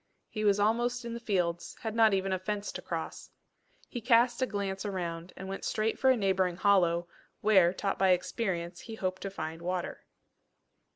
He 0.31 0.43
was 0.43 0.59
almost 0.59 1.05
in 1.05 1.13
the 1.13 1.19
fields, 1.19 1.75
had 1.81 1.93
not 1.93 2.11
even 2.11 2.33
a 2.33 2.39
fence 2.39 2.71
to 2.71 2.81
cross. 2.81 3.29
He 3.87 4.01
cast 4.01 4.41
a 4.41 4.47
glance 4.47 4.83
around, 4.83 5.31
and 5.37 5.47
went 5.47 5.63
straight 5.63 5.99
for 5.99 6.09
a 6.09 6.17
neighbouring 6.17 6.55
hollow, 6.57 7.07
where, 7.41 7.71
taught 7.71 7.99
by 7.99 8.09
experience, 8.09 8.79
he 8.79 8.95
hoped 8.95 9.21
to 9.21 9.29
find 9.29 9.61
water. 9.61 10.03